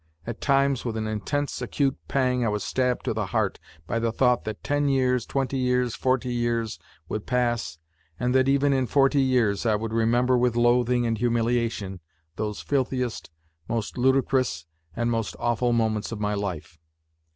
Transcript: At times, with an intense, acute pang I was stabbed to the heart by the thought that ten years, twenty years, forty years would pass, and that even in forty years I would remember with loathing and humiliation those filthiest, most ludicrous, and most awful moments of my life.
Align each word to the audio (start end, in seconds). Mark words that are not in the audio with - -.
At 0.25 0.41
times, 0.41 0.83
with 0.83 0.97
an 0.97 1.05
intense, 1.05 1.61
acute 1.61 1.95
pang 2.07 2.43
I 2.43 2.47
was 2.49 2.63
stabbed 2.63 3.05
to 3.05 3.13
the 3.13 3.27
heart 3.27 3.59
by 3.85 3.99
the 3.99 4.11
thought 4.11 4.45
that 4.45 4.63
ten 4.63 4.89
years, 4.89 5.27
twenty 5.27 5.59
years, 5.59 5.93
forty 5.93 6.33
years 6.33 6.79
would 7.07 7.27
pass, 7.27 7.77
and 8.19 8.33
that 8.33 8.49
even 8.49 8.73
in 8.73 8.87
forty 8.87 9.21
years 9.21 9.63
I 9.63 9.75
would 9.75 9.93
remember 9.93 10.35
with 10.39 10.55
loathing 10.55 11.05
and 11.05 11.19
humiliation 11.19 11.99
those 12.35 12.61
filthiest, 12.61 13.29
most 13.67 13.95
ludicrous, 13.95 14.65
and 14.95 15.11
most 15.11 15.35
awful 15.37 15.71
moments 15.71 16.11
of 16.11 16.19
my 16.19 16.33
life. 16.33 16.79